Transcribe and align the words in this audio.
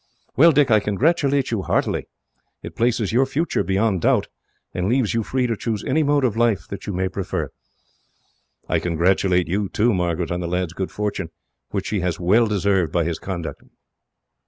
"Well, 0.35 0.51
Dick, 0.51 0.71
I 0.71 0.79
congratulate 0.79 1.51
you 1.51 1.61
heartily. 1.61 2.07
It 2.63 2.75
places 2.75 3.11
your 3.13 3.27
future 3.27 3.63
beyond 3.63 4.01
doubt, 4.01 4.29
and 4.73 4.89
leaves 4.89 5.13
you 5.13 5.21
free 5.21 5.45
to 5.45 5.55
choose 5.55 5.83
any 5.83 6.01
mode 6.01 6.23
of 6.25 6.35
life 6.35 6.67
that 6.69 6.87
you 6.87 6.93
may 6.93 7.07
prefer. 7.07 7.51
"I 8.67 8.79
congratulate 8.79 9.47
you, 9.47 9.69
too, 9.69 9.93
Margaret, 9.93 10.31
on 10.31 10.39
the 10.39 10.47
lad's 10.47 10.73
good 10.73 10.89
fortune; 10.89 11.29
which 11.69 11.89
he 11.89 11.99
has 11.99 12.19
well 12.19 12.47
deserved 12.47 12.91
by 12.91 13.03
his 13.03 13.19
conduct. 13.19 13.61